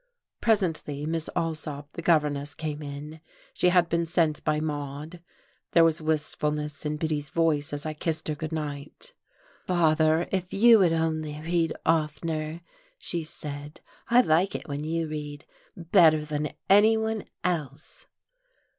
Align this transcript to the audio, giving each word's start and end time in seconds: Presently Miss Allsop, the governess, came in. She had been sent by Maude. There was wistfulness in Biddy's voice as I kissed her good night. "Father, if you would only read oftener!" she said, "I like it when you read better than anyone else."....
Presently 0.41 1.05
Miss 1.05 1.29
Allsop, 1.35 1.93
the 1.93 2.01
governess, 2.01 2.55
came 2.55 2.81
in. 2.81 3.19
She 3.53 3.69
had 3.69 3.87
been 3.87 4.07
sent 4.07 4.43
by 4.43 4.59
Maude. 4.59 5.21
There 5.73 5.83
was 5.83 6.01
wistfulness 6.01 6.87
in 6.87 6.97
Biddy's 6.97 7.29
voice 7.29 7.71
as 7.71 7.85
I 7.85 7.93
kissed 7.93 8.27
her 8.27 8.33
good 8.33 8.51
night. 8.51 9.13
"Father, 9.67 10.27
if 10.31 10.53
you 10.53 10.79
would 10.79 10.91
only 10.91 11.39
read 11.39 11.73
oftener!" 11.85 12.61
she 12.97 13.21
said, 13.23 13.81
"I 14.09 14.21
like 14.21 14.55
it 14.55 14.67
when 14.67 14.83
you 14.83 15.07
read 15.07 15.45
better 15.77 16.25
than 16.25 16.51
anyone 16.67 17.23
else.".... 17.43 18.07